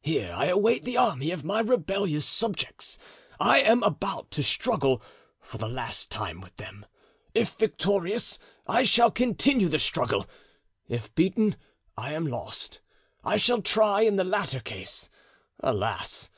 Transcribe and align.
Here 0.00 0.32
I 0.34 0.46
await 0.46 0.84
the 0.84 0.96
army 0.96 1.32
of 1.32 1.44
my 1.44 1.60
rebellious 1.60 2.24
subjects. 2.24 2.96
I 3.38 3.58
am 3.60 3.82
about 3.82 4.30
to 4.30 4.42
struggle 4.42 5.02
for 5.38 5.58
the 5.58 5.68
last 5.68 6.10
time 6.10 6.40
with 6.40 6.56
them. 6.56 6.86
If 7.34 7.50
victorious, 7.58 8.38
I 8.66 8.84
shall 8.84 9.10
continue 9.10 9.68
the 9.68 9.78
struggle; 9.78 10.24
if 10.88 11.14
beaten, 11.14 11.56
I 11.94 12.14
am 12.14 12.26
lost. 12.26 12.80
I 13.22 13.36
shall 13.36 13.60
try, 13.60 14.00
in 14.00 14.16
the 14.16 14.24
latter 14.24 14.60
case 14.60 15.10
(alas! 15.60 16.30